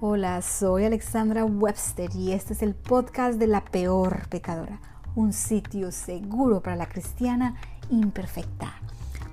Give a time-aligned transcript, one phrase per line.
[0.00, 4.80] Hola, soy Alexandra Webster y este es el podcast de La Peor Pecadora,
[5.16, 7.56] un sitio seguro para la cristiana
[7.90, 8.74] imperfecta.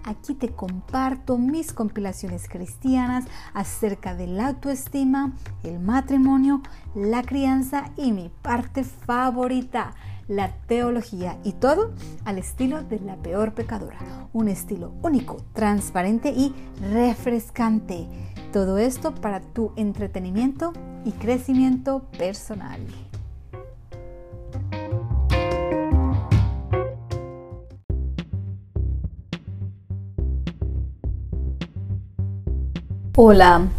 [0.05, 6.64] Aquí te comparto mis compilaciones cristianas acerca de la autoestima, el matrimonio,
[6.95, 9.93] la crianza y mi parte favorita,
[10.28, 14.00] la teología y todo al estilo de la peor pecadora.
[14.34, 16.54] Un estilo único, transparente y
[16.91, 18.08] refrescante.
[18.52, 20.73] Todo esto para tu entretenimiento
[21.04, 22.80] y crecimiento personal.
[33.18, 33.70] Hola,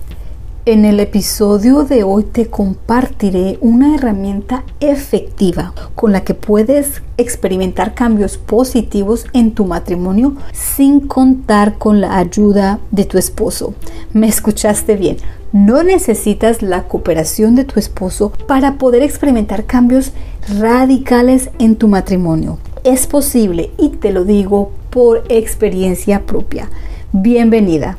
[0.66, 7.94] en el episodio de hoy te compartiré una herramienta efectiva con la que puedes experimentar
[7.94, 13.74] cambios positivos en tu matrimonio sin contar con la ayuda de tu esposo.
[14.12, 15.18] ¿Me escuchaste bien?
[15.52, 20.10] No necesitas la cooperación de tu esposo para poder experimentar cambios
[20.58, 22.58] radicales en tu matrimonio.
[22.82, 26.68] Es posible y te lo digo por experiencia propia.
[27.12, 27.98] Bienvenida.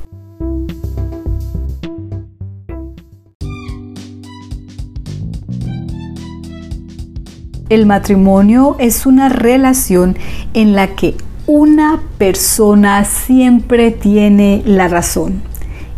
[7.70, 10.16] El matrimonio es una relación
[10.54, 11.16] en la que
[11.48, 15.42] una persona siempre tiene la razón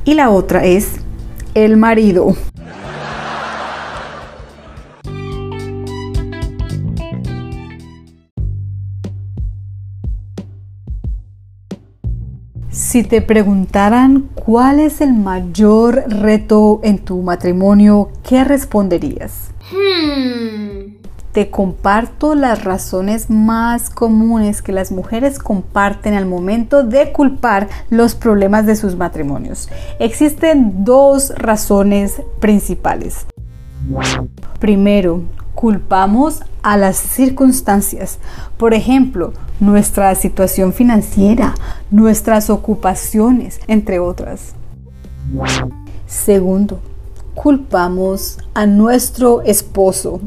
[0.03, 0.93] y la otra es
[1.53, 2.35] el marido.
[12.71, 19.51] Si te preguntaran cuál es el mayor reto en tu matrimonio, ¿qué responderías?
[19.71, 20.98] Hmm
[21.31, 28.15] te comparto las razones más comunes que las mujeres comparten al momento de culpar los
[28.15, 29.69] problemas de sus matrimonios.
[29.99, 33.25] Existen dos razones principales.
[34.59, 35.23] Primero,
[35.55, 38.19] culpamos a las circunstancias.
[38.57, 41.53] Por ejemplo, nuestra situación financiera,
[41.91, 44.53] nuestras ocupaciones, entre otras.
[46.07, 46.79] Segundo,
[47.35, 50.21] culpamos a nuestro esposo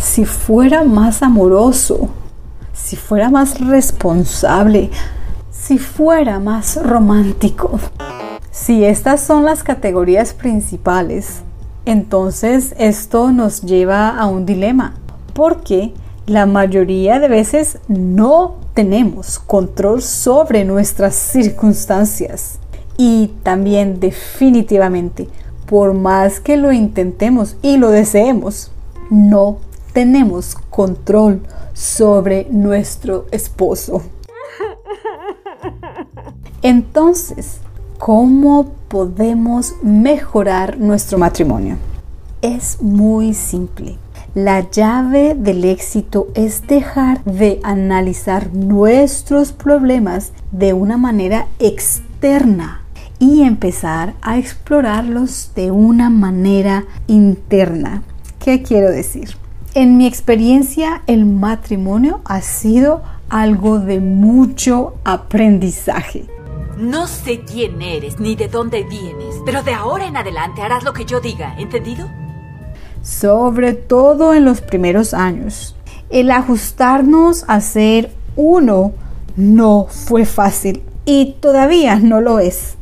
[0.00, 2.08] si fuera más amoroso,
[2.72, 4.90] si fuera más responsable,
[5.50, 7.78] si fuera más romántico.
[8.50, 11.42] Si estas son las categorías principales,
[11.84, 14.94] entonces esto nos lleva a un dilema,
[15.34, 15.92] porque
[16.26, 22.58] la mayoría de veces no tenemos control sobre nuestras circunstancias.
[22.96, 25.28] Y también definitivamente,
[25.66, 28.72] por más que lo intentemos y lo deseemos,
[29.10, 29.58] no
[29.92, 31.42] tenemos control
[31.72, 34.02] sobre nuestro esposo.
[36.62, 37.60] Entonces,
[37.98, 41.76] ¿cómo podemos mejorar nuestro matrimonio?
[42.42, 43.98] Es muy simple.
[44.34, 52.82] La llave del éxito es dejar de analizar nuestros problemas de una manera externa
[53.18, 58.02] y empezar a explorarlos de una manera interna.
[58.38, 59.36] ¿Qué quiero decir?
[59.74, 66.26] En mi experiencia, el matrimonio ha sido algo de mucho aprendizaje.
[66.76, 70.92] No sé quién eres ni de dónde vienes, pero de ahora en adelante harás lo
[70.92, 72.08] que yo diga, ¿entendido?
[73.02, 75.76] Sobre todo en los primeros años.
[76.08, 78.92] El ajustarnos a ser uno
[79.36, 82.76] no fue fácil y todavía no lo es.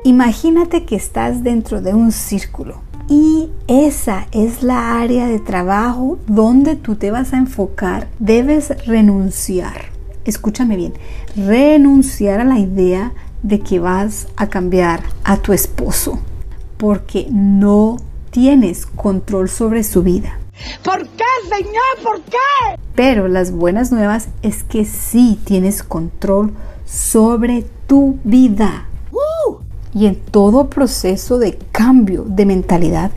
[0.05, 6.77] Imagínate que estás dentro de un círculo y esa es la área de trabajo donde
[6.77, 8.09] tú te vas a enfocar.
[8.19, 9.93] Debes renunciar
[10.25, 10.95] escúchame bien,
[11.37, 13.13] renunciar a la idea
[13.43, 16.21] de que vas a cambiar a tu esposo,
[16.77, 17.97] porque no
[18.33, 20.39] tienes control sobre su vida.
[20.83, 22.03] ¿Por qué, Señor?
[22.03, 22.81] ¿Por qué?
[22.97, 26.53] Pero las buenas nuevas es que sí tienes control
[26.85, 28.87] sobre tu vida.
[29.95, 33.11] Y en todo proceso de cambio de mentalidad,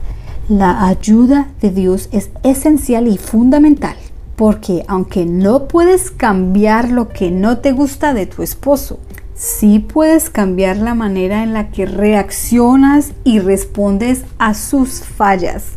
[0.50, 3.96] la ayuda de Dios es esencial y fundamental.
[4.36, 9.00] Porque aunque no puedes cambiar lo que no te gusta de tu esposo,
[9.36, 15.74] sí puedes cambiar la manera en la que reaccionas y respondes a sus fallas.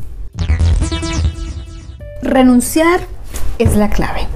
[2.23, 3.01] Renunciar
[3.59, 4.27] es la clave.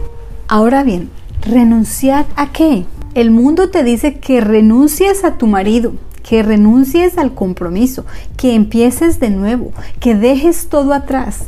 [0.49, 1.11] Ahora bien,
[1.43, 2.85] ¿renunciar a qué?
[3.15, 9.21] El mundo te dice que renuncies a tu marido, que renuncies al compromiso, que empieces
[9.21, 11.47] de nuevo, que dejes todo atrás.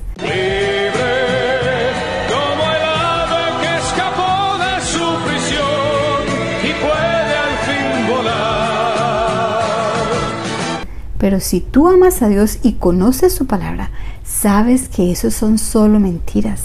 [11.25, 13.91] Pero si tú amas a Dios y conoces su palabra,
[14.27, 16.65] sabes que eso son solo mentiras.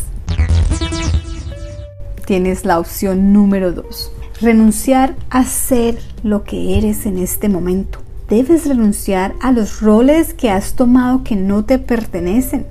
[2.25, 4.11] Tienes la opción número dos.
[4.41, 7.99] Renunciar a ser lo que eres en este momento.
[8.27, 12.67] Debes renunciar a los roles que has tomado que no te pertenecen.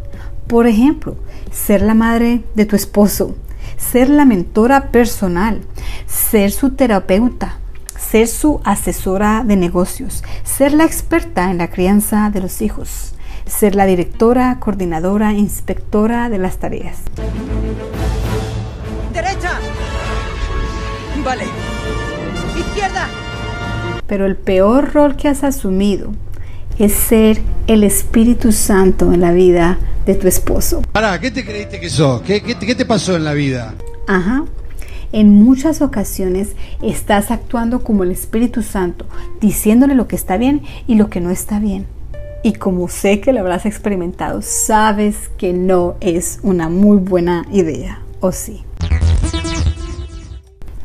[0.46, 1.17] Por ejemplo,
[1.50, 3.35] ser la madre de tu esposo,
[3.79, 5.62] ser la mentora personal,
[6.06, 7.56] ser su terapeuta,
[7.98, 13.14] ser su asesora de negocios, ser la experta en la crianza de los hijos,
[13.46, 16.98] ser la directora, coordinadora, inspectora de las tareas.
[19.12, 19.58] Derecha.
[21.24, 21.44] Vale.
[22.56, 23.08] Izquierda.
[24.06, 26.12] Pero el peor rol que has asumido
[26.78, 30.82] es ser el Espíritu Santo en la vida de tu esposo.
[30.92, 32.22] Pará, ¿qué te creíste que sos?
[32.22, 33.74] ¿Qué, qué, qué te pasó en la vida?
[34.06, 34.44] Ajá.
[35.12, 39.06] En muchas ocasiones estás actuando como el Espíritu Santo,
[39.40, 41.87] diciéndole lo que está bien y lo que no está bien.
[42.43, 48.02] Y como sé que lo habrás experimentado, sabes que no es una muy buena idea,
[48.20, 48.64] ¿o sí?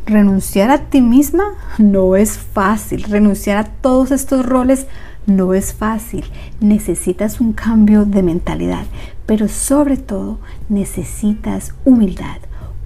[0.05, 1.43] Renunciar a ti misma
[1.77, 3.03] no es fácil.
[3.03, 4.87] Renunciar a todos estos roles
[5.25, 6.25] no es fácil.
[6.59, 8.85] Necesitas un cambio de mentalidad,
[9.25, 12.37] pero sobre todo necesitas humildad,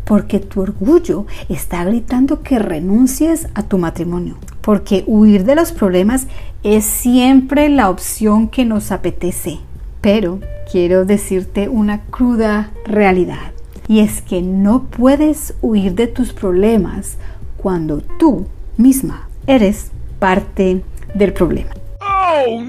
[0.08, 4.38] porque tu orgullo está gritando que renuncies a tu matrimonio.
[4.62, 6.28] Porque huir de los problemas
[6.64, 9.60] es siempre la opción que nos apetece.
[10.02, 10.40] Pero
[10.72, 13.52] quiero decirte una cruda realidad.
[13.90, 17.18] Y es que no puedes huir de tus problemas
[17.58, 20.84] cuando tú misma eres parte
[21.16, 21.72] del problema.
[22.02, 22.64] Oh,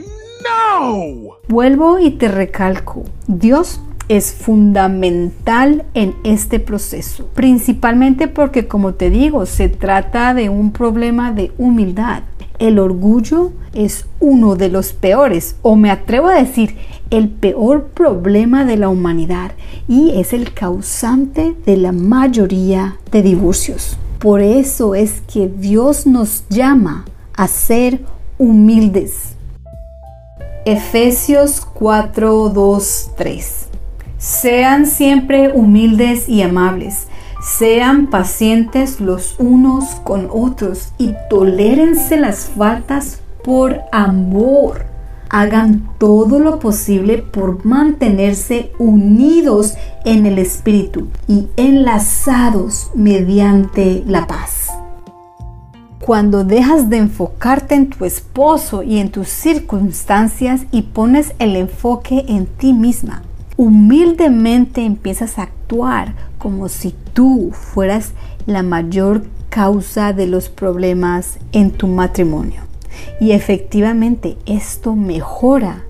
[0.44, 1.37] no!
[1.49, 9.46] Vuelvo y te recalco, Dios es fundamental en este proceso, principalmente porque como te digo,
[9.46, 12.22] se trata de un problema de humildad.
[12.58, 16.76] El orgullo es uno de los peores, o me atrevo a decir,
[17.10, 19.52] el peor problema de la humanidad
[19.87, 23.96] y es el causante de la mayoría de divorcios.
[24.19, 27.04] Por eso es que Dios nos llama
[27.34, 28.00] a ser
[28.37, 29.34] humildes.
[30.64, 33.68] Efesios 4, 2, 3.
[34.19, 37.07] Sean siempre humildes y amables.
[37.40, 44.87] Sean pacientes los unos con otros y tolérense las faltas por amor.
[45.31, 54.69] Hagan todo lo posible por mantenerse unidos en el Espíritu y enlazados mediante la paz.
[56.00, 62.25] Cuando dejas de enfocarte en tu esposo y en tus circunstancias y pones el enfoque
[62.26, 63.23] en ti misma,
[63.59, 68.12] humildemente empiezas a actuar como si tú fueras
[68.47, 72.62] la mayor causa de los problemas en tu matrimonio.
[73.21, 75.83] Y efectivamente esto mejora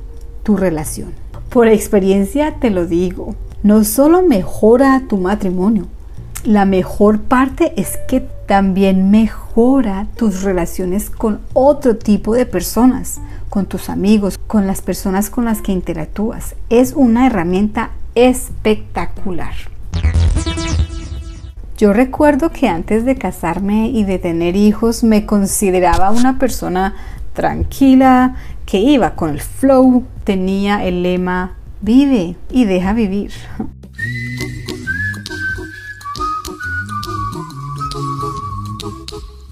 [0.43, 1.11] tu relación.
[1.51, 5.89] Por experiencia te lo digo, no solo mejora tu matrimonio,
[6.45, 13.67] la mejor parte es que también mejora tus relaciones con otro tipo de personas, con
[13.67, 16.55] tus amigos, con las personas con las que interactúas.
[16.71, 19.55] Es una herramienta espectacular.
[21.77, 26.95] Yo recuerdo que antes de casarme y de tener hijos me consideraba una persona
[27.35, 28.35] tranquila,
[28.67, 33.31] que iba con el flow, tenía el lema vive y deja vivir.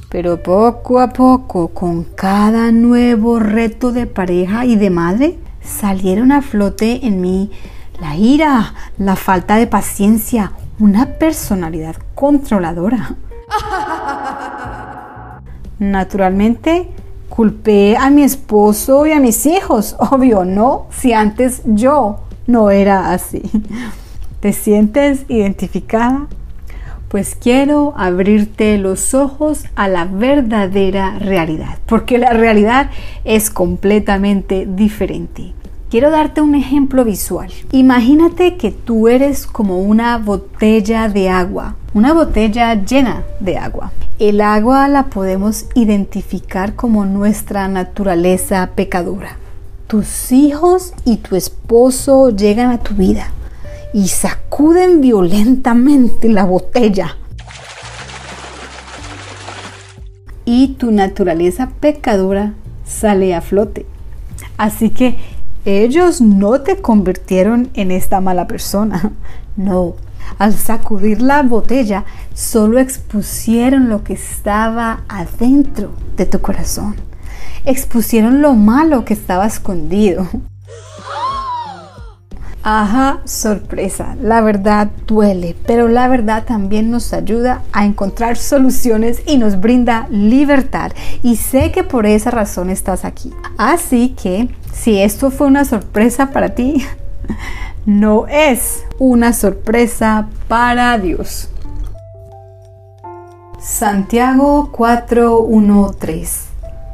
[0.08, 6.42] Pero poco a poco, con cada nuevo reto de pareja y de madre, salieron a
[6.42, 7.50] flote en mí
[8.00, 13.16] la ira, la falta de paciencia, una personalidad controladora.
[15.78, 16.88] Naturalmente,
[17.28, 19.96] culpé a mi esposo y a mis hijos.
[20.10, 20.86] Obvio, ¿no?
[20.90, 23.42] Si antes yo no era así.
[24.40, 26.26] ¿Te sientes identificada?
[27.16, 32.90] Pues quiero abrirte los ojos a la verdadera realidad, porque la realidad
[33.24, 35.54] es completamente diferente.
[35.88, 37.50] Quiero darte un ejemplo visual.
[37.72, 43.92] Imagínate que tú eres como una botella de agua, una botella llena de agua.
[44.18, 49.38] El agua la podemos identificar como nuestra naturaleza pecadora.
[49.86, 53.32] Tus hijos y tu esposo llegan a tu vida
[53.92, 57.16] y sacuden violentamente la botella.
[60.44, 63.86] Y tu naturaleza pecadora sale a flote.
[64.56, 65.16] Así que
[65.64, 69.12] ellos no te convirtieron en esta mala persona.
[69.56, 69.94] No.
[70.38, 76.94] Al sacudir la botella, solo expusieron lo que estaba adentro de tu corazón.
[77.64, 80.28] Expusieron lo malo que estaba escondido.
[82.68, 84.16] Ajá, sorpresa.
[84.20, 90.08] La verdad duele, pero la verdad también nos ayuda a encontrar soluciones y nos brinda
[90.10, 90.90] libertad.
[91.22, 93.32] Y sé que por esa razón estás aquí.
[93.56, 96.84] Así que, si esto fue una sorpresa para ti,
[97.86, 101.48] no es una sorpresa para Dios.
[103.60, 106.28] Santiago 4:13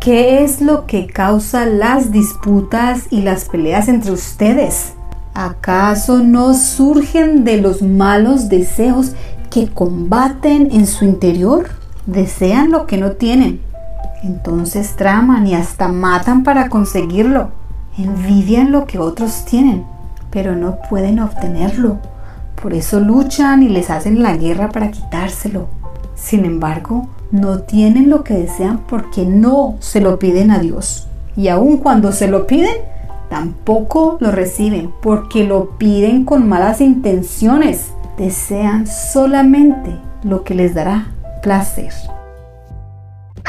[0.02, 4.92] ¿Qué es lo que causa las disputas y las peleas entre ustedes?
[5.34, 9.12] ¿Acaso no surgen de los malos deseos
[9.48, 11.70] que combaten en su interior?
[12.04, 13.60] Desean lo que no tienen.
[14.22, 17.50] Entonces traman y hasta matan para conseguirlo.
[17.96, 19.84] Envidian lo que otros tienen,
[20.30, 21.98] pero no pueden obtenerlo.
[22.60, 25.68] Por eso luchan y les hacen la guerra para quitárselo.
[26.14, 31.08] Sin embargo, no tienen lo que desean porque no se lo piden a Dios.
[31.36, 32.76] Y aun cuando se lo piden,
[33.32, 37.92] tampoco lo reciben porque lo piden con malas intenciones.
[38.18, 41.06] Desean solamente lo que les dará
[41.42, 41.94] placer.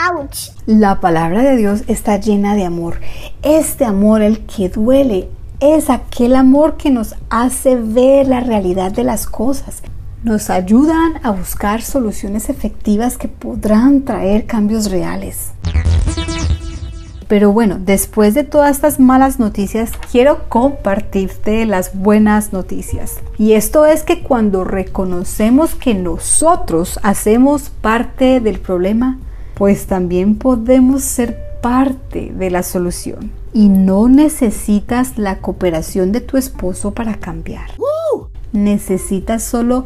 [0.10, 0.52] Ouch.
[0.66, 3.02] La palabra de Dios está llena de amor.
[3.42, 5.28] Este amor, el que duele,
[5.60, 9.84] es aquel amor que nos hace ver la realidad de las cosas.
[10.24, 15.52] Nos ayudan a buscar soluciones efectivas que podrán traer cambios reales.
[17.34, 23.16] Pero bueno, después de todas estas malas noticias, quiero compartirte las buenas noticias.
[23.40, 29.18] Y esto es que cuando reconocemos que nosotros hacemos parte del problema,
[29.56, 33.32] pues también podemos ser parte de la solución.
[33.52, 37.72] Y no necesitas la cooperación de tu esposo para cambiar.
[38.52, 39.86] Necesitas solo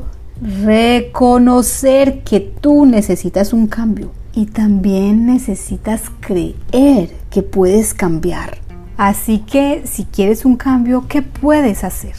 [0.66, 8.60] reconocer que tú necesitas un cambio y también necesitas creer que puedes cambiar.
[8.96, 12.14] Así que si quieres un cambio, ¿qué puedes hacer?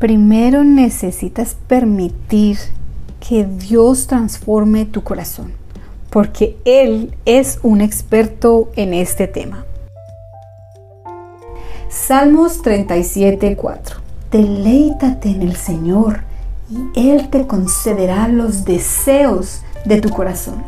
[0.00, 2.58] Primero necesitas permitir
[3.20, 5.52] que Dios transforme tu corazón,
[6.10, 9.64] porque Él es un experto en este tema.
[11.88, 14.00] Salmos 37:4
[14.32, 16.22] Deleítate en el Señor
[16.68, 20.62] y Él te concederá los deseos de tu corazón.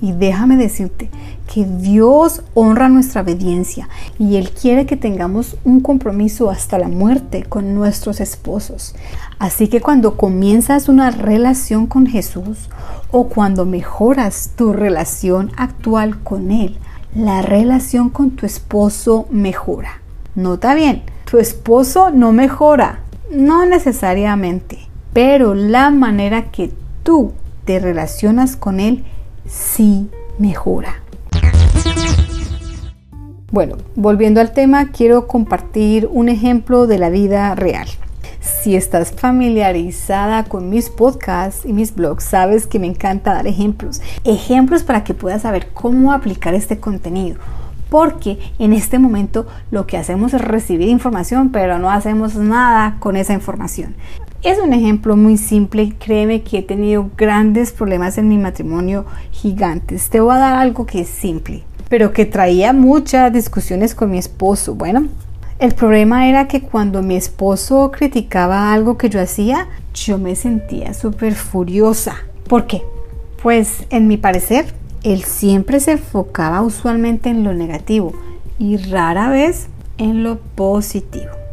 [0.00, 1.08] Y déjame decirte
[1.50, 3.88] que Dios honra nuestra obediencia
[4.18, 8.94] y Él quiere que tengamos un compromiso hasta la muerte con nuestros esposos.
[9.38, 12.68] Así que cuando comienzas una relación con Jesús
[13.10, 16.76] o cuando mejoras tu relación actual con Él,
[17.14, 20.02] la relación con tu esposo mejora.
[20.34, 23.00] Nota bien, tu esposo no mejora,
[23.30, 27.32] no necesariamente pero la manera que tú
[27.64, 29.04] te relacionas con Él
[29.46, 30.96] sí mejora.
[33.50, 37.86] Bueno, volviendo al tema, quiero compartir un ejemplo de la vida real.
[38.40, 44.02] Si estás familiarizada con mis podcasts y mis blogs, sabes que me encanta dar ejemplos.
[44.24, 47.38] Ejemplos para que puedas saber cómo aplicar este contenido.
[47.88, 53.14] Porque en este momento lo que hacemos es recibir información, pero no hacemos nada con
[53.14, 53.94] esa información.
[54.44, 60.10] Es un ejemplo muy simple, créeme que he tenido grandes problemas en mi matrimonio gigantes.
[60.10, 64.18] Te voy a dar algo que es simple, pero que traía muchas discusiones con mi
[64.18, 64.74] esposo.
[64.74, 65.08] Bueno,
[65.58, 70.92] el problema era que cuando mi esposo criticaba algo que yo hacía, yo me sentía
[70.92, 72.16] súper furiosa.
[72.46, 72.82] ¿Por qué?
[73.42, 74.66] Pues en mi parecer,
[75.04, 78.12] él siempre se enfocaba usualmente en lo negativo
[78.58, 81.43] y rara vez en lo positivo.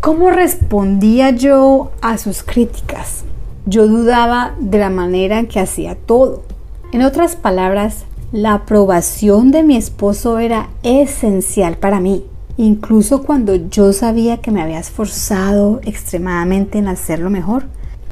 [0.00, 3.24] ¿Cómo respondía yo a sus críticas?
[3.66, 6.44] Yo dudaba de la manera en que hacía todo.
[6.92, 12.24] En otras palabras, la aprobación de mi esposo era esencial para mí,
[12.56, 17.64] incluso cuando yo sabía que me había esforzado extremadamente en hacerlo mejor.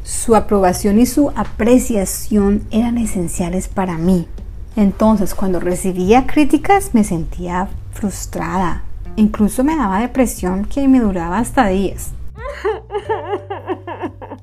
[0.02, 4.26] Su aprobación y su apreciación eran esenciales para mí.
[4.75, 8.83] Entonces, cuando recibía críticas, me sentía frustrada.
[9.16, 12.11] Incluso me daba depresión que me duraba hasta días.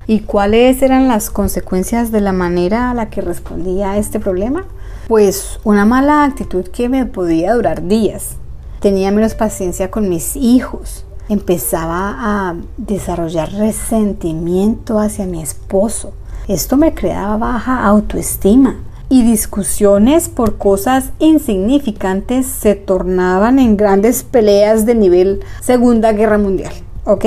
[0.06, 4.64] ¿Y cuáles eran las consecuencias de la manera a la que respondía a este problema?
[5.08, 8.36] Pues una mala actitud que me podía durar días.
[8.80, 11.06] Tenía menos paciencia con mis hijos.
[11.28, 16.12] Empezaba a desarrollar resentimiento hacia mi esposo.
[16.48, 18.76] Esto me creaba baja autoestima
[19.08, 26.72] y discusiones por cosas insignificantes se tornaban en grandes peleas de nivel Segunda Guerra Mundial.
[27.04, 27.24] ¿Ok?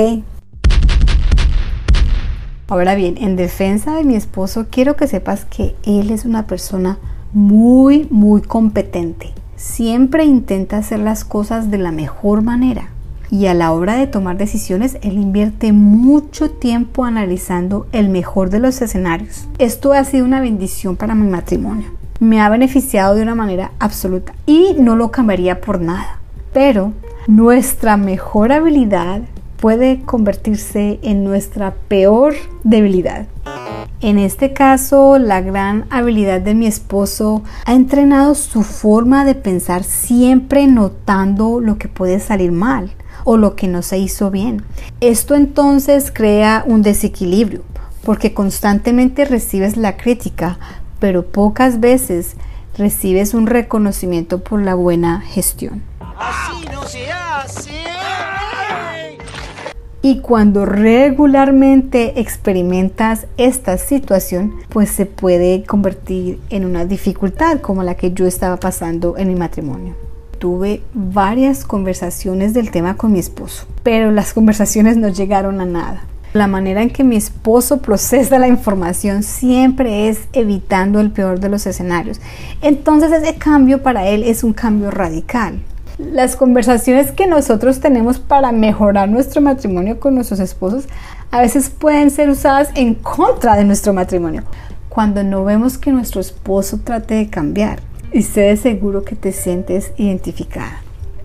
[2.68, 6.98] Ahora bien, en defensa de mi esposo, quiero que sepas que él es una persona
[7.32, 9.32] muy, muy competente.
[9.56, 12.90] Siempre intenta hacer las cosas de la mejor manera.
[13.30, 18.58] Y a la hora de tomar decisiones, él invierte mucho tiempo analizando el mejor de
[18.58, 19.46] los escenarios.
[19.58, 21.90] Esto ha sido una bendición para mi matrimonio.
[22.20, 26.20] Me ha beneficiado de una manera absoluta y no lo cambiaría por nada.
[26.54, 26.92] Pero
[27.26, 29.20] nuestra mejor habilidad
[29.60, 33.26] puede convertirse en nuestra peor debilidad.
[34.00, 39.82] En este caso, la gran habilidad de mi esposo ha entrenado su forma de pensar
[39.82, 42.92] siempre notando lo que puede salir mal
[43.28, 44.62] o lo que no se hizo bien.
[45.02, 47.60] Esto entonces crea un desequilibrio
[48.02, 50.58] porque constantemente recibes la crítica,
[50.98, 52.36] pero pocas veces
[52.78, 55.82] recibes un reconocimiento por la buena gestión.
[56.00, 57.70] Así no se hace.
[60.00, 67.94] Y cuando regularmente experimentas esta situación, pues se puede convertir en una dificultad como la
[67.94, 70.07] que yo estaba pasando en mi matrimonio.
[70.38, 76.04] Tuve varias conversaciones del tema con mi esposo, pero las conversaciones no llegaron a nada.
[76.34, 81.48] La manera en que mi esposo procesa la información siempre es evitando el peor de
[81.48, 82.20] los escenarios.
[82.60, 85.60] Entonces ese cambio para él es un cambio radical
[85.98, 90.84] las conversaciones que nosotros tenemos para mejorar nuestro matrimonio con nuestros esposos
[91.32, 94.44] a veces pueden ser usadas en contra de nuestro matrimonio.
[94.88, 97.80] Cuando no vemos que nuestro esposo trate de cambiar
[98.12, 100.82] y sé de seguro que te sientes identificada.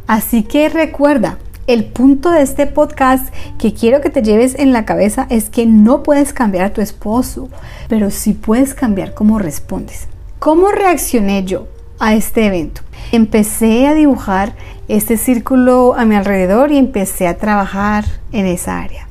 [0.08, 4.86] Así que recuerda, el punto de este podcast que quiero que te lleves en la
[4.86, 7.50] cabeza es que no puedes cambiar a tu esposo,
[7.88, 10.08] pero sí puedes cambiar cómo respondes.
[10.40, 11.68] ¿Cómo reaccioné yo?
[12.04, 12.82] a este evento.
[13.14, 14.54] Empecé a dibujar
[14.90, 19.08] este círculo a mi alrededor y empecé a trabajar en esa área.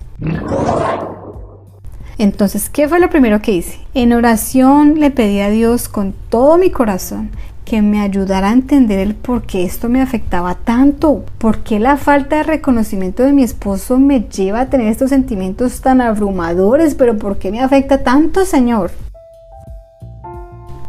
[2.19, 3.79] Entonces, ¿qué fue lo primero que hice?
[3.95, 7.31] En oración le pedí a Dios con todo mi corazón
[7.73, 11.97] que me ayudara a entender el por qué esto me afectaba tanto, por qué la
[11.97, 17.17] falta de reconocimiento de mi esposo me lleva a tener estos sentimientos tan abrumadores, pero
[17.17, 18.91] por qué me afecta tanto, Señor.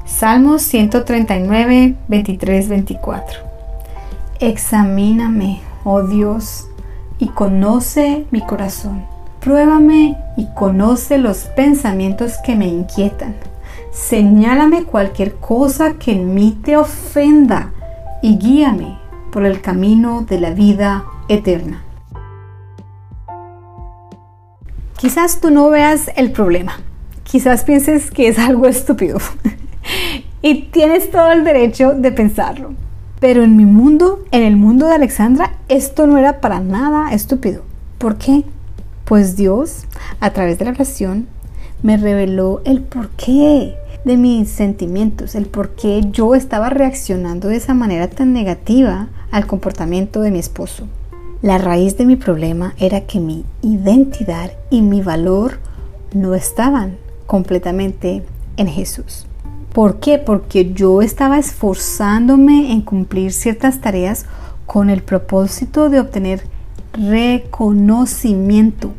[0.03, 3.39] Salmos 139, 23, 24.
[4.41, 6.67] Examíname, oh Dios,
[7.17, 9.05] y conoce mi corazón.
[9.39, 13.52] Pruébame y conoce los pensamientos que me inquietan.
[13.93, 17.73] Señálame cualquier cosa que en mí te ofenda
[18.23, 18.97] y guíame
[19.31, 21.83] por el camino de la vida eterna.
[24.97, 26.79] Quizás tú no veas el problema.
[27.23, 29.19] Quizás pienses que es algo estúpido.
[30.41, 32.73] y tienes todo el derecho de pensarlo.
[33.19, 37.63] Pero en mi mundo, en el mundo de Alexandra, esto no era para nada estúpido.
[37.99, 38.43] ¿Por qué?
[39.05, 39.85] Pues Dios,
[40.19, 41.27] a través de la oración,
[41.83, 47.73] me reveló el porqué de mis sentimientos, el por qué yo estaba reaccionando de esa
[47.73, 50.87] manera tan negativa al comportamiento de mi esposo.
[51.41, 55.59] La raíz de mi problema era que mi identidad y mi valor
[56.13, 58.23] no estaban completamente
[58.57, 59.25] en Jesús.
[59.73, 60.19] ¿Por qué?
[60.19, 64.25] Porque yo estaba esforzándome en cumplir ciertas tareas
[64.65, 66.43] con el propósito de obtener
[66.93, 68.91] reconocimiento.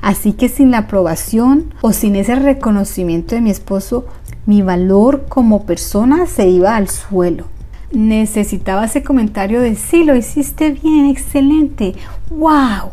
[0.00, 4.06] Así que sin la aprobación o sin ese reconocimiento de mi esposo,
[4.46, 7.44] mi valor como persona se iba al suelo.
[7.92, 11.94] Necesitaba ese comentario de sí, lo hiciste bien, excelente,
[12.30, 12.90] wow.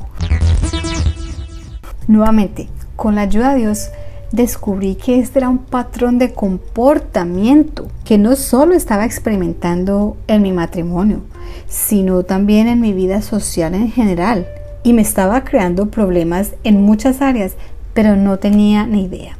[2.07, 3.89] Nuevamente, con la ayuda de Dios,
[4.31, 10.51] descubrí que este era un patrón de comportamiento que no solo estaba experimentando en mi
[10.51, 11.21] matrimonio,
[11.67, 14.47] sino también en mi vida social en general.
[14.83, 17.53] Y me estaba creando problemas en muchas áreas,
[17.93, 19.38] pero no tenía ni idea.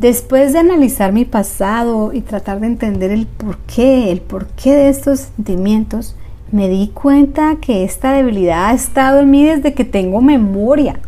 [0.00, 5.28] Después de analizar mi pasado y tratar de entender el porqué, el porqué de estos
[5.36, 6.16] sentimientos,
[6.50, 10.98] me di cuenta que esta debilidad ha estado en mí desde que tengo memoria.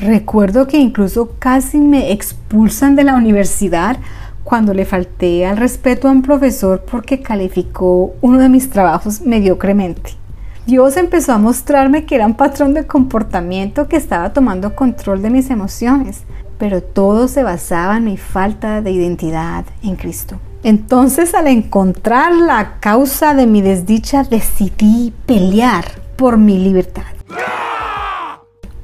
[0.00, 3.98] Recuerdo que incluso casi me expulsan de la universidad
[4.44, 10.12] cuando le falté al respeto a un profesor porque calificó uno de mis trabajos mediocremente.
[10.66, 15.28] Dios empezó a mostrarme que era un patrón de comportamiento que estaba tomando control de
[15.28, 16.22] mis emociones,
[16.58, 20.38] pero todo se basaba en mi falta de identidad en Cristo.
[20.62, 25.84] Entonces al encontrar la causa de mi desdicha decidí pelear
[26.16, 27.04] por mi libertad.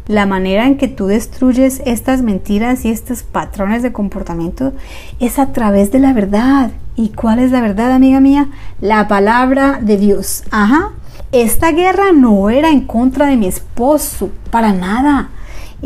[0.06, 4.74] La manera en que tú destruyes estas mentiras y estos patrones de comportamiento
[5.18, 6.72] es a través de la verdad.
[6.94, 8.50] ¿Y cuál es la verdad, amiga mía?
[8.80, 10.44] La palabra de Dios.
[10.50, 10.90] Ajá.
[11.32, 15.30] Esta guerra no era en contra de mi esposo, para nada.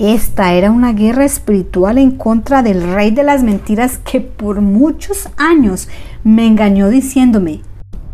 [0.01, 5.29] Esta era una guerra espiritual en contra del rey de las mentiras que por muchos
[5.37, 5.89] años
[6.23, 7.63] me engañó diciéndome,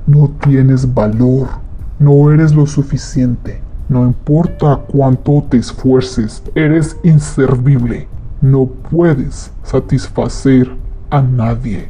[0.07, 1.49] no tienes valor,
[1.99, 8.09] no eres lo suficiente, no importa cuánto te esfuerces, eres inservible.
[8.41, 10.75] No puedes satisfacer
[11.11, 11.89] a nadie.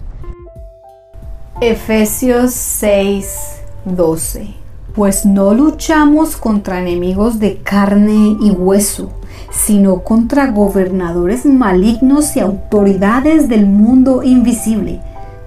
[1.61, 4.55] Efesios 6, 12.
[4.93, 9.13] Pues no luchamos contra enemigos de carne y hueso,
[9.51, 15.01] sino contra gobernadores malignos y autoridades del mundo invisible,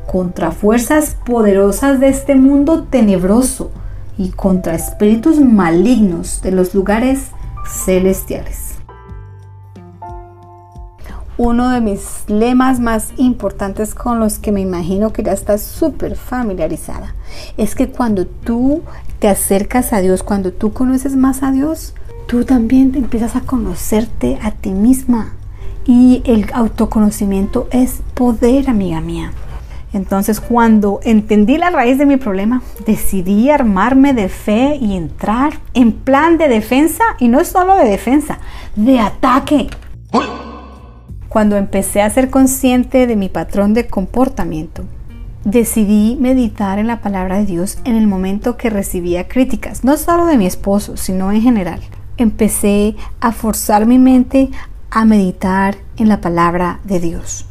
[0.06, 3.72] contra fuerzas poderosas de este mundo tenebroso
[4.18, 7.32] y contra espíritus malignos de los lugares
[7.68, 8.78] celestiales.
[11.40, 16.16] Uno de mis lemas más importantes con los que me imagino que ya estás súper
[16.16, 17.14] familiarizada
[17.58, 18.82] es que cuando tú
[19.20, 21.94] te acercas a Dios, cuando tú conoces más a Dios,
[22.28, 25.34] tú también te empiezas a conocerte a ti misma.
[25.86, 29.32] Y el autoconocimiento es poder, amiga mía.
[29.94, 35.94] Entonces cuando entendí la raíz de mi problema, decidí armarme de fe y entrar en
[35.94, 38.40] plan de defensa, y no solo de defensa,
[38.76, 39.68] de ataque.
[41.30, 44.84] Cuando empecé a ser consciente de mi patrón de comportamiento,
[45.46, 50.26] decidí meditar en la palabra de Dios en el momento que recibía críticas, no solo
[50.26, 51.80] de mi esposo, sino en general.
[52.18, 54.50] Empecé a forzar mi mente
[54.90, 57.46] a meditar en la palabra de Dios.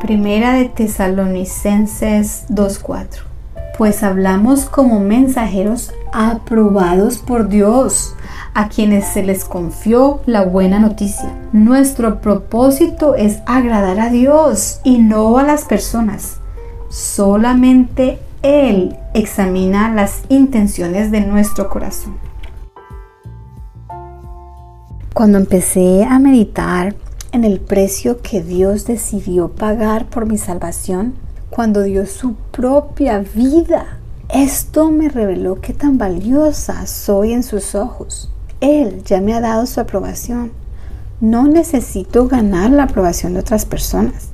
[0.00, 3.22] Primera de Tesalonicenses 2.4.
[3.78, 8.14] Pues hablamos como mensajeros aprobados por Dios,
[8.52, 11.32] a quienes se les confió la buena noticia.
[11.52, 16.40] Nuestro propósito es agradar a Dios y no a las personas.
[16.90, 22.31] Solamente Él examina las intenciones de nuestro corazón.
[25.14, 26.94] Cuando empecé a meditar
[27.32, 31.14] en el precio que Dios decidió pagar por mi salvación
[31.50, 33.98] cuando dio su propia vida.
[34.30, 38.30] Esto me reveló qué tan valiosa soy en sus ojos.
[38.60, 40.50] Él ya me ha dado su aprobación.
[41.20, 44.32] No necesito ganar la aprobación de otras personas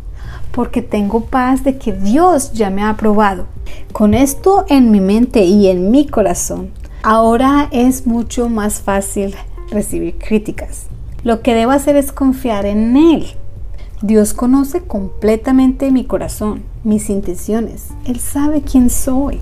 [0.53, 3.47] porque tengo paz de que Dios ya me ha aprobado.
[3.93, 6.71] Con esto en mi mente y en mi corazón,
[7.03, 9.35] ahora es mucho más fácil
[9.71, 10.89] recibir críticas
[11.25, 13.27] lo que debo hacer es confiar en Él.
[14.03, 17.89] Dios conoce completamente mi corazón, mis intenciones.
[18.07, 19.41] Él sabe quién soy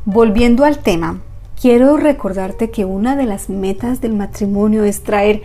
[0.04, 1.20] Volviendo al tema,
[1.60, 5.42] quiero recordarte que una de las metas del matrimonio es traer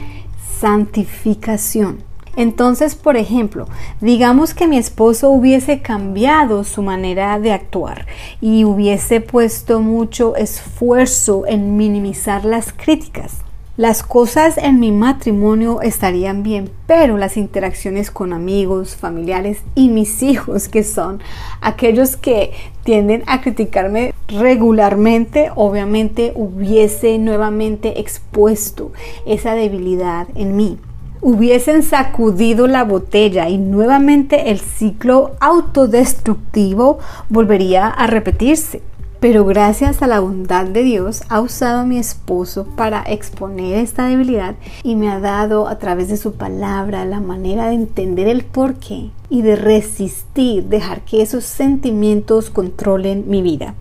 [0.59, 2.03] santificación.
[2.35, 3.67] Entonces, por ejemplo,
[3.99, 8.05] digamos que mi esposo hubiese cambiado su manera de actuar
[8.39, 13.43] y hubiese puesto mucho esfuerzo en minimizar las críticas
[13.77, 20.21] las cosas en mi matrimonio estarían bien, pero las interacciones con amigos, familiares y mis
[20.23, 21.21] hijos, que son
[21.61, 22.51] aquellos que
[22.83, 28.91] tienden a criticarme regularmente, obviamente hubiese nuevamente expuesto
[29.25, 30.77] esa debilidad en mí.
[31.21, 38.81] Hubiesen sacudido la botella y nuevamente el ciclo autodestructivo volvería a repetirse.
[39.21, 44.07] Pero gracias a la bondad de Dios ha usado a mi esposo para exponer esta
[44.07, 48.43] debilidad y me ha dado a través de su palabra la manera de entender el
[48.43, 53.75] porqué y de resistir, dejar que esos sentimientos controlen mi vida.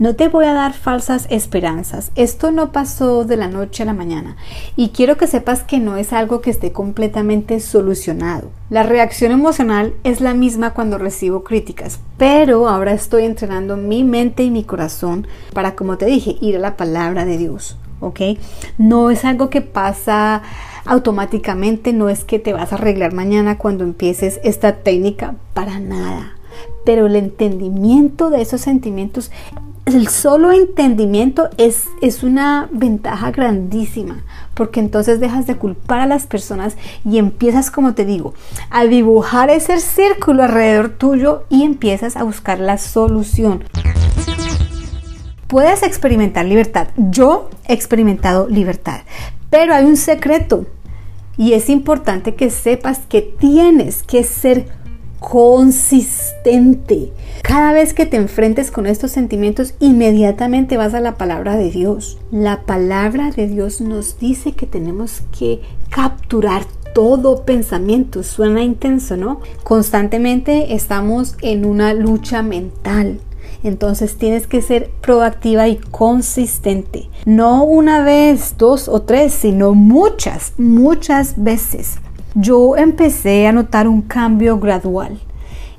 [0.00, 2.10] No te voy a dar falsas esperanzas.
[2.14, 4.34] Esto no pasó de la noche a la mañana
[4.74, 8.48] y quiero que sepas que no es algo que esté completamente solucionado.
[8.70, 14.42] La reacción emocional es la misma cuando recibo críticas, pero ahora estoy entrenando mi mente
[14.42, 17.76] y mi corazón para, como te dije, ir a la palabra de Dios.
[18.00, 18.20] ¿Ok?
[18.78, 20.40] No es algo que pasa
[20.86, 26.38] automáticamente, no es que te vas a arreglar mañana cuando empieces esta técnica, para nada.
[26.86, 29.30] Pero el entendimiento de esos sentimientos
[29.86, 34.22] el solo entendimiento es, es, una ventaja grandísima,
[34.54, 38.34] porque entonces dejas de culpar a las personas y empiezas, como te digo,
[38.70, 43.64] a dibujar ese círculo alrededor tuyo y empiezas a buscar la solución.
[45.46, 46.88] Puedes experimentar libertad.
[46.96, 49.00] Yo he experimentado libertad,
[49.48, 50.66] pero hay un secreto
[51.36, 54.66] y es importante que sepas que tienes que ser
[55.20, 57.12] consistente.
[57.42, 62.18] Cada vez que te enfrentes con estos sentimientos, inmediatamente vas a la palabra de Dios.
[62.32, 68.22] La palabra de Dios nos dice que tenemos que capturar todo pensamiento.
[68.22, 69.40] Suena intenso, ¿no?
[69.62, 73.20] Constantemente estamos en una lucha mental.
[73.62, 77.10] Entonces tienes que ser proactiva y consistente.
[77.26, 81.98] No una vez, dos o tres, sino muchas, muchas veces
[82.34, 85.18] yo empecé a notar un cambio gradual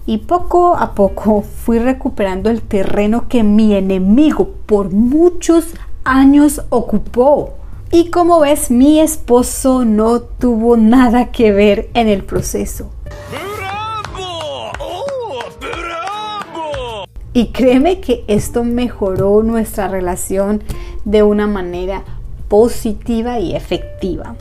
[0.05, 5.67] y poco a poco fui recuperando el terreno que mi enemigo por muchos
[6.03, 7.53] años ocupó.
[7.91, 12.89] Y como ves, mi esposo no tuvo nada que ver en el proceso.
[13.29, 14.71] ¡Bravo!
[14.79, 15.31] ¡Oh!
[17.33, 20.63] Y créeme que esto mejoró nuestra relación
[21.05, 22.03] de una manera
[22.47, 24.35] positiva y efectiva.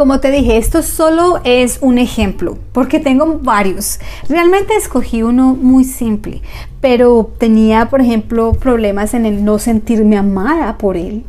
[0.00, 4.00] Como te dije, esto solo es un ejemplo, porque tengo varios.
[4.30, 6.40] Realmente escogí uno muy simple,
[6.80, 11.24] pero tenía, por ejemplo, problemas en el no sentirme amada por él.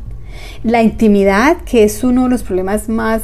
[0.64, 3.24] La intimidad, que es uno de los problemas más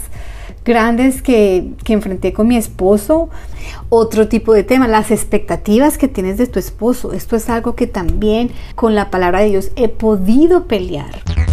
[0.65, 3.29] grandes que, que, enfrenté con mi esposo.
[3.87, 7.13] Otro tipo de tema, las expectativas que tienes de tu esposo.
[7.13, 11.46] Esto es algo que también con la palabra de Dios he podido pelear.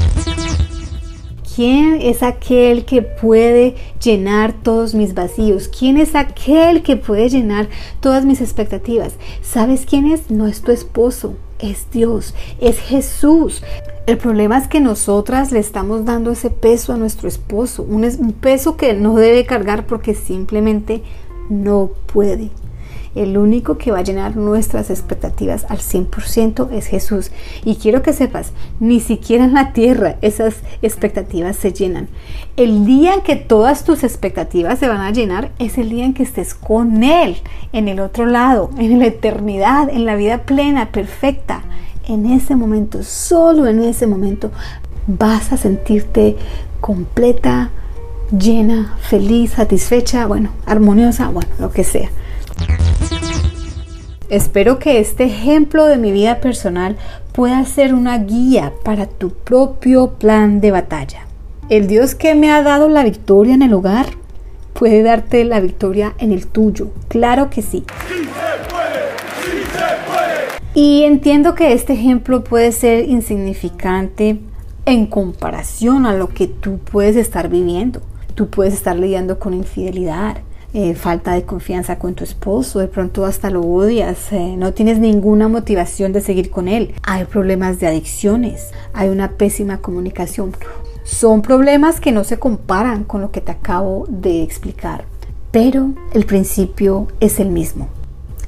[1.55, 5.69] ¿Quién es aquel que puede llenar todos mis vacíos?
[5.69, 7.69] ¿Quién es aquel que puede llenar
[8.01, 9.13] todas mis expectativas?
[9.41, 10.33] ¿Sabes quién es?
[10.33, 13.63] No es tu esposo, es Dios, es Jesús.
[14.07, 18.03] El problema es que nosotras le estamos dando ese peso a nuestro esposo, un,
[18.41, 21.03] peso que no debe cargar porque simplemente
[21.49, 22.51] no puede.
[23.15, 27.31] El único que va a llenar nuestras expectativas al 100% es Jesús.
[27.65, 32.09] Y quiero que sepas, ni siquiera en la tierra esas expectativas se llenan.
[32.57, 36.15] El día en que todas tus expectativas se van a llenar es el día en
[36.15, 37.37] que estés con Él,
[37.73, 41.63] en el otro lado, en la eternidad, en la vida plena, perfecta.
[42.07, 44.51] En ese momento, solo en ese momento,
[45.07, 46.37] vas a sentirte
[46.81, 47.71] completa,
[48.37, 52.11] llena, feliz, satisfecha, bueno, armoniosa, bueno, lo que sea.
[54.35, 56.97] Espero que este ejemplo de mi vida personal
[57.31, 61.29] pueda ser una guía para tu propio plan de batalla.
[61.69, 64.07] El Dios que me ha dado la victoria en el hogar
[64.73, 66.89] puede darte la victoria en el tuyo.
[67.07, 67.85] Claro que sí.
[70.75, 74.41] Y entiendo que este ejemplo puede ser insignificante
[74.85, 78.01] en comparación a lo que tú puedes estar viviendo.
[78.35, 80.39] Tú puedes estar lidiando con infidelidad,
[80.75, 84.99] eh, falta de confianza con tu esposo, de pronto hasta lo odias, eh, no tienes
[84.99, 90.53] ninguna motivación de seguir con él, hay problemas de adicciones, hay una pésima comunicación.
[91.05, 95.05] Son problemas que no se comparan con lo que te acabo de explicar,
[95.53, 97.89] pero el principio es el mismo.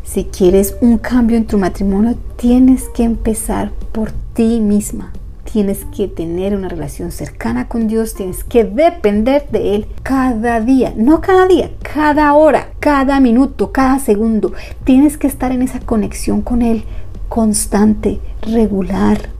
[0.02, 5.12] Si quieres un cambio en tu matrimonio, tienes que empezar por ti misma
[5.56, 10.92] tienes que tener una relación cercana con Dios, tienes que depender de Él cada día,
[10.94, 14.52] no cada día, cada hora, cada minuto, cada segundo.
[14.84, 16.84] Tienes que estar en esa conexión con Él
[17.30, 19.30] constante, regular.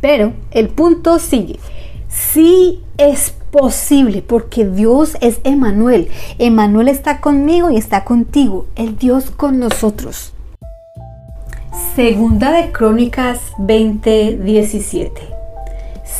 [0.00, 1.60] Pero el punto sigue.
[2.08, 6.08] Sí es posible porque Dios es Emanuel.
[6.40, 8.66] Emanuel está conmigo y está contigo.
[8.74, 10.32] El Dios con nosotros.
[11.94, 15.39] Segunda de Crónicas 20:17.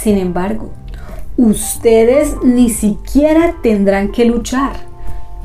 [0.02, 0.70] Sin embargo,
[1.36, 4.72] ustedes ni siquiera tendrán que luchar.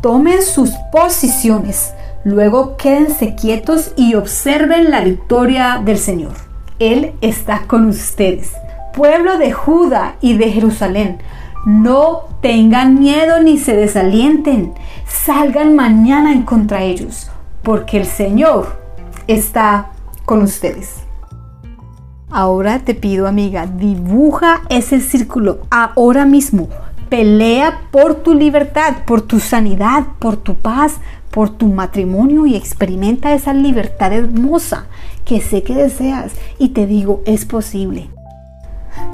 [0.01, 1.93] Tomen sus posiciones.
[2.23, 6.33] Luego quédense quietos y observen la victoria del Señor.
[6.79, 8.53] Él está con ustedes.
[8.93, 11.17] Pueblo de Judá y de Jerusalén,
[11.65, 14.73] no tengan miedo ni se desalienten.
[15.05, 17.29] Salgan mañana en contra ellos,
[17.61, 18.79] porque el Señor
[19.27, 19.91] está
[20.25, 21.04] con ustedes.
[22.37, 26.67] Ahora te pido, amiga, dibuja ese círculo ahora mismo.
[27.07, 30.95] Pelea por tu libertad, por tu sanidad, por tu paz,
[31.31, 34.87] por tu matrimonio y experimenta esa libertad hermosa
[35.23, 38.09] que sé que deseas y te digo, es posible.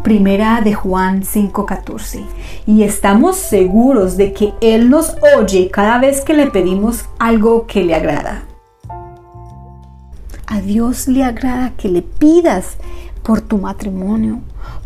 [0.01, 2.25] Primera de Juan 5:14.
[2.65, 7.83] Y estamos seguros de que Él nos oye cada vez que le pedimos algo que
[7.83, 8.45] le agrada.
[10.47, 12.77] A Dios le agrada que le pidas
[13.23, 14.39] por tu matrimonio,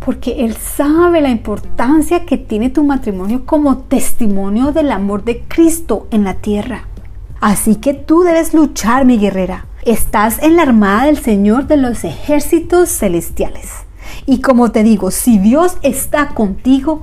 [0.04, 6.08] porque Él sabe la importancia que tiene tu matrimonio como testimonio del amor de Cristo
[6.12, 6.88] en la tierra.
[7.42, 9.66] Así que tú debes luchar, mi guerrera.
[9.84, 13.86] Estás en la armada del Señor de los ejércitos celestiales.
[14.26, 17.02] Y como te digo, si Dios está contigo,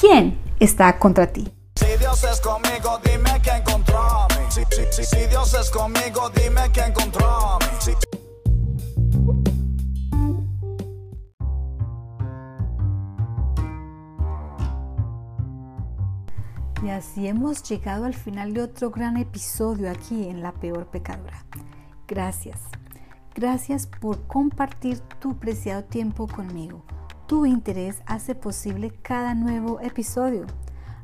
[0.00, 1.48] ¿quién está contra ti?
[1.76, 7.03] Si Dios es conmigo, dime quién contra si Dios es conmigo, dime quién contra
[16.82, 21.44] Y así hemos llegado al final de otro gran episodio aquí en La Peor Pecadora.
[22.06, 22.60] Gracias.
[23.34, 26.84] Gracias por compartir tu preciado tiempo conmigo.
[27.26, 30.46] Tu interés hace posible cada nuevo episodio.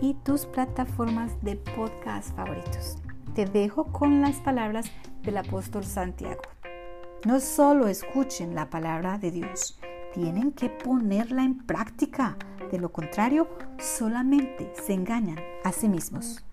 [0.00, 2.98] y tus plataformas de podcast favoritos.
[3.34, 4.86] Te dejo con las palabras
[5.22, 6.42] del apóstol Santiago.
[7.24, 9.78] No solo escuchen la palabra de Dios,
[10.12, 12.36] tienen que ponerla en práctica.
[12.70, 13.48] De lo contrario,
[13.78, 16.44] solamente se engañan a sí mismos.